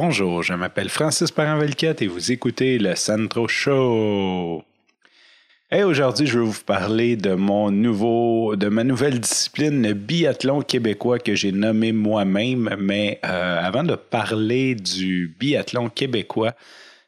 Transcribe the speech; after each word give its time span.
Bonjour, 0.00 0.44
je 0.44 0.54
m'appelle 0.54 0.90
Francis 0.90 1.32
parent 1.32 1.60
et 1.60 2.06
vous 2.06 2.30
écoutez 2.30 2.78
le 2.78 2.94
Centro 2.94 3.48
Show. 3.48 4.62
Et 5.72 5.82
aujourd'hui, 5.82 6.28
je 6.28 6.38
vais 6.38 6.44
vous 6.44 6.62
parler 6.64 7.16
de 7.16 7.34
mon 7.34 7.72
nouveau, 7.72 8.54
de 8.54 8.68
ma 8.68 8.84
nouvelle 8.84 9.18
discipline, 9.18 9.82
le 9.82 9.94
biathlon 9.94 10.62
québécois 10.62 11.18
que 11.18 11.34
j'ai 11.34 11.50
nommé 11.50 11.90
moi-même. 11.90 12.76
Mais 12.78 13.18
euh, 13.24 13.58
avant 13.60 13.82
de 13.82 13.96
parler 13.96 14.76
du 14.76 15.34
biathlon 15.36 15.88
québécois, 15.88 16.54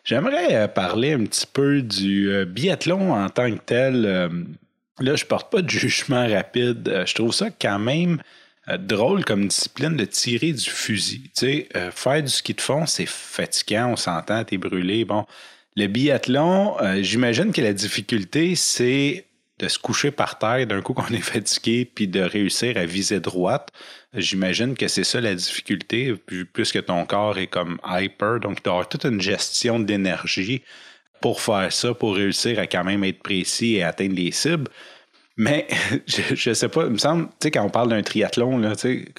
j'aimerais 0.02 0.56
euh, 0.56 0.66
parler 0.66 1.12
un 1.12 1.26
petit 1.26 1.46
peu 1.46 1.82
du 1.82 2.28
euh, 2.32 2.44
biathlon 2.44 3.12
en 3.14 3.28
tant 3.28 3.52
que 3.52 3.60
tel. 3.64 4.02
là, 4.98 5.14
je 5.14 5.24
porte 5.26 5.52
pas 5.52 5.62
de 5.62 5.70
jugement 5.70 6.26
rapide. 6.26 7.04
je 7.06 7.14
trouve 7.14 7.32
ça 7.32 7.50
quand 7.50 7.78
même 7.78 8.20
drôle 8.78 9.24
comme 9.24 9.48
discipline 9.48 9.96
de 9.96 10.04
tirer 10.04 10.52
du 10.52 10.68
fusil. 10.70 11.30
Tu 11.36 11.66
sais, 11.66 11.68
faire 11.92 12.22
du 12.22 12.28
ski 12.28 12.54
de 12.54 12.60
fond, 12.60 12.86
c'est 12.86 13.06
fatigant, 13.06 13.88
on 13.92 13.96
s'entend, 13.96 14.44
t'es 14.44 14.58
brûlé. 14.58 15.04
Bon, 15.04 15.26
le 15.76 15.86
biathlon, 15.86 16.76
euh, 16.80 17.02
j'imagine 17.02 17.52
que 17.52 17.60
la 17.60 17.72
difficulté, 17.72 18.56
c'est 18.56 19.26
de 19.58 19.68
se 19.68 19.78
coucher 19.78 20.10
par 20.10 20.38
terre 20.38 20.66
d'un 20.66 20.82
coup 20.82 20.94
qu'on 20.94 21.14
est 21.14 21.20
fatigué, 21.20 21.84
puis 21.84 22.08
de 22.08 22.20
réussir 22.20 22.76
à 22.76 22.86
viser 22.86 23.20
droite. 23.20 23.68
J'imagine 24.14 24.74
que 24.74 24.88
c'est 24.88 25.04
ça 25.04 25.20
la 25.20 25.34
difficulté, 25.34 26.14
plus 26.52 26.72
que 26.72 26.78
ton 26.80 27.04
corps 27.06 27.38
est 27.38 27.46
comme 27.46 27.78
hyper, 27.86 28.40
donc 28.40 28.62
tu 28.62 28.70
as 28.70 28.84
toute 28.84 29.04
une 29.04 29.20
gestion 29.20 29.78
d'énergie 29.78 30.62
pour 31.20 31.40
faire 31.40 31.72
ça, 31.72 31.94
pour 31.94 32.16
réussir 32.16 32.58
à 32.58 32.66
quand 32.66 32.84
même 32.84 33.04
être 33.04 33.22
précis 33.22 33.76
et 33.76 33.82
atteindre 33.82 34.14
les 34.16 34.32
cibles. 34.32 34.70
Mais 35.40 35.66
je, 36.06 36.50
ne 36.50 36.54
sais 36.54 36.68
pas, 36.68 36.84
il 36.84 36.90
me 36.90 36.98
semble, 36.98 37.24
tu 37.24 37.32
sais, 37.44 37.50
quand 37.50 37.64
on 37.64 37.70
parle 37.70 37.88
d'un 37.88 38.02
triathlon, 38.02 38.58
là, 38.58 38.74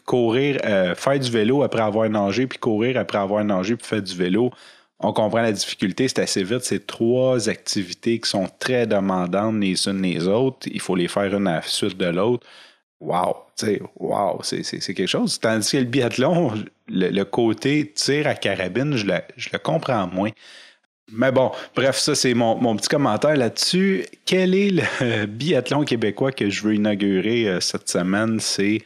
courir, 0.06 0.60
euh, 0.66 0.94
faire 0.94 1.20
du 1.20 1.32
vélo 1.32 1.64
après 1.64 1.82
avoir 1.82 2.08
nagé, 2.08 2.46
puis 2.46 2.60
courir 2.60 2.98
après 2.98 3.18
avoir 3.18 3.44
nagé, 3.44 3.76
puis 3.76 3.88
faire 3.88 4.04
du 4.04 4.16
vélo, 4.16 4.52
on 5.00 5.14
comprend 5.14 5.42
la 5.42 5.52
difficulté, 5.52 6.08
c'est 6.08 6.20
assez 6.20 6.44
vite. 6.44 6.62
C'est 6.62 6.86
trois 6.86 7.50
activités 7.50 8.20
qui 8.20 8.30
sont 8.30 8.48
très 8.60 8.86
demandantes 8.86 9.56
les 9.60 9.88
unes 9.88 10.04
les 10.04 10.28
autres. 10.28 10.68
Il 10.72 10.80
faut 10.80 10.96
les 10.96 11.08
faire 11.08 11.36
une 11.36 11.48
à 11.48 11.56
la 11.56 11.62
suite 11.64 11.98
de 11.98 12.06
l'autre. 12.06 12.46
Wow, 13.00 13.38
wow, 13.96 14.42
c'est 14.44 14.62
quelque 14.62 15.08
chose. 15.08 15.40
Tandis 15.40 15.72
que 15.72 15.78
le 15.78 15.86
biathlon, 15.86 16.54
le, 16.88 17.24
côté 17.24 17.92
tir 17.96 18.28
à 18.28 18.36
carabine, 18.36 18.96
je 18.96 19.08
le, 19.08 19.58
comprends 19.58 20.06
moins. 20.06 20.30
Mais 21.12 21.32
bon, 21.32 21.52
bref, 21.76 21.98
ça 21.98 22.16
c'est 22.16 22.34
mon, 22.34 22.56
mon, 22.56 22.76
petit 22.76 22.90
commentaire 22.90 23.36
là-dessus. 23.36 24.06
Quel 24.26 24.56
est 24.56 24.72
le 24.72 25.26
biathlon 25.28 25.84
québécois 25.84 26.32
que 26.32 26.50
je 26.50 26.64
veux 26.64 26.76
inaugurer 26.76 27.48
euh, 27.48 27.60
cette 27.60 27.90
semaine? 27.90 28.40
C'est 28.40 28.80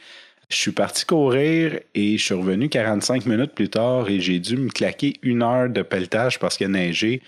je 0.48 0.56
suis 0.56 0.72
parti 0.72 1.04
courir 1.04 1.80
et 1.94 2.18
je 2.18 2.24
suis 2.24 2.34
revenu 2.34 2.68
45 2.68 3.26
minutes 3.26 3.52
plus 3.52 3.68
tard 3.68 4.08
et 4.08 4.20
j'ai 4.20 4.38
dû 4.38 4.56
me 4.56 4.70
claquer 4.70 5.14
une 5.22 5.42
heure 5.42 5.68
de 5.68 5.82
pelletage 5.82 6.38
parce 6.38 6.56
qu'il 6.56 6.66
a 6.66 6.70
neigé, 6.70 7.20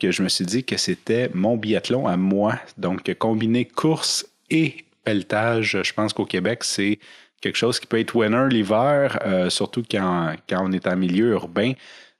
que 0.00 0.10
je 0.10 0.22
me 0.22 0.28
suis 0.28 0.44
dit 0.44 0.64
que 0.64 0.76
c'était 0.76 1.30
mon 1.34 1.56
biathlon 1.56 2.06
à 2.06 2.16
moi. 2.16 2.58
Donc, 2.76 3.12
combiner 3.14 3.64
course 3.64 4.26
et 4.50 4.84
pelletage, 5.04 5.78
je 5.84 5.92
pense 5.92 6.12
qu'au 6.12 6.24
Québec, 6.24 6.64
c'est 6.64 6.98
quelque 7.40 7.56
chose 7.56 7.78
qui 7.78 7.86
peut 7.86 8.00
être 8.00 8.16
winner 8.16 8.48
l'hiver, 8.50 9.18
euh, 9.24 9.50
surtout 9.50 9.84
quand, 9.88 10.34
quand 10.48 10.66
on 10.66 10.72
est 10.72 10.86
en 10.88 10.96
milieu 10.96 11.30
urbain. 11.32 11.74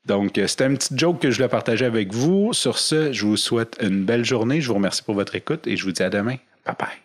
Donc, 0.06 0.36
euh, 0.36 0.46
c'était 0.46 0.64
un 0.64 0.74
petit 0.74 0.96
joke 0.96 1.20
que 1.20 1.30
je 1.30 1.36
voulais 1.36 1.48
partager 1.48 1.84
avec 1.84 2.12
vous. 2.12 2.52
Sur 2.52 2.78
ce, 2.78 3.12
je 3.12 3.26
vous 3.26 3.36
souhaite 3.36 3.76
une 3.80 4.04
belle 4.04 4.24
journée. 4.24 4.60
Je 4.60 4.68
vous 4.68 4.74
remercie 4.74 5.02
pour 5.02 5.14
votre 5.14 5.34
écoute 5.34 5.66
et 5.66 5.76
je 5.76 5.84
vous 5.84 5.92
dis 5.92 6.02
à 6.02 6.10
demain. 6.10 6.36
Bye 6.66 6.76
bye. 6.78 7.03